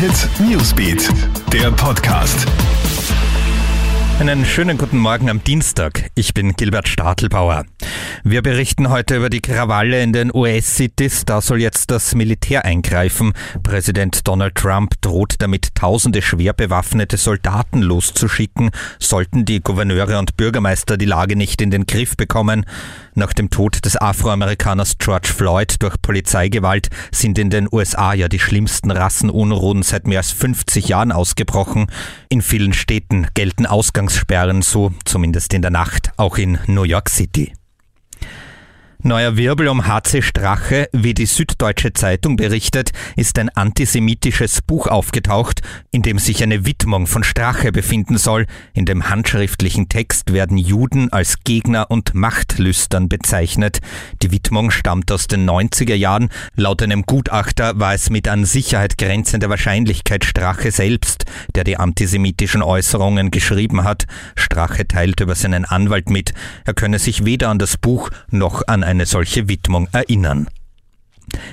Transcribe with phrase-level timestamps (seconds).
[0.00, 1.10] Hit Newsbeat,
[1.52, 2.46] der Podcast.
[4.18, 6.10] Einen schönen guten Morgen am Dienstag.
[6.14, 7.66] Ich bin Gilbert Stadelbauer.
[8.24, 11.26] Wir berichten heute über die Krawalle in den US-Cities.
[11.26, 13.34] Da soll jetzt das Militär eingreifen.
[13.62, 20.96] Präsident Donald Trump droht damit, tausende schwer bewaffnete Soldaten loszuschicken, sollten die Gouverneure und Bürgermeister
[20.96, 22.64] die Lage nicht in den Griff bekommen.
[23.14, 28.38] Nach dem Tod des Afroamerikaners George Floyd durch Polizeigewalt sind in den USA ja die
[28.38, 31.86] schlimmsten Rassenunruhen seit mehr als 50 Jahren ausgebrochen.
[32.28, 37.52] In vielen Städten gelten Ausgangssperren, so zumindest in der Nacht, auch in New York City.
[39.02, 45.62] Neuer Wirbel um HC Strache, wie die Süddeutsche Zeitung berichtet, ist ein antisemitisches Buch aufgetaucht,
[45.90, 48.44] in dem sich eine Widmung von Strache befinden soll.
[48.74, 53.78] In dem handschriftlichen Text werden Juden als Gegner und Machtlüstern bezeichnet.
[54.22, 56.28] Die Widmung stammt aus den 90er Jahren.
[56.54, 62.62] Laut einem Gutachter war es mit an Sicherheit grenzender Wahrscheinlichkeit Strache selbst, der die antisemitischen
[62.62, 64.04] Äußerungen geschrieben hat.
[64.60, 66.34] Strache teilt über seinen Anwalt mit,
[66.66, 70.48] er könne sich weder an das Buch noch an eine solche Widmung erinnern.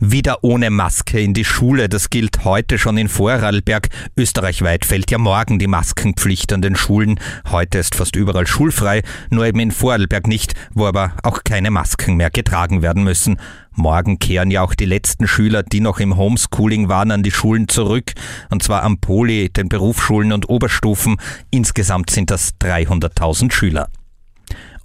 [0.00, 3.88] Wieder ohne Maske in die Schule, das gilt heute schon in Vorarlberg.
[4.16, 7.18] Österreichweit fällt ja morgen die Maskenpflicht an den Schulen.
[7.50, 12.14] Heute ist fast überall schulfrei, nur eben in Vorarlberg nicht, wo aber auch keine Masken
[12.14, 13.40] mehr getragen werden müssen.
[13.74, 17.66] Morgen kehren ja auch die letzten Schüler, die noch im Homeschooling waren, an die Schulen
[17.66, 18.12] zurück,
[18.50, 21.16] und zwar am Poli, den Berufsschulen und Oberstufen.
[21.50, 23.88] Insgesamt sind das 300.000 Schüler.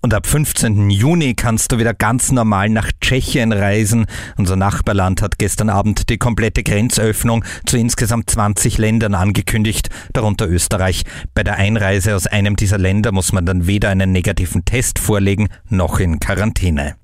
[0.03, 0.89] Und ab 15.
[0.89, 4.05] Juni kannst du wieder ganz normal nach Tschechien reisen.
[4.35, 11.03] Unser Nachbarland hat gestern Abend die komplette Grenzöffnung zu insgesamt 20 Ländern angekündigt, darunter Österreich.
[11.33, 15.47] Bei der Einreise aus einem dieser Länder muss man dann weder einen negativen Test vorlegen,
[15.69, 16.95] noch in Quarantäne.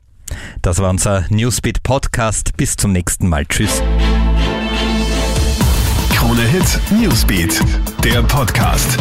[0.62, 2.58] Das war unser Newsbeat Podcast.
[2.58, 3.46] Bis zum nächsten Mal.
[3.46, 3.82] Tschüss.
[6.14, 7.62] Krone Hit Newsbeat,
[8.04, 8.98] der Podcast.